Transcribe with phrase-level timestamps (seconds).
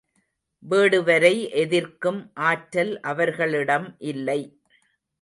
[0.63, 1.33] வேடுவரை
[1.53, 2.19] எதிர்க்கும்
[2.49, 4.41] ஆற்றல் அவர்களிடம் இல்லை.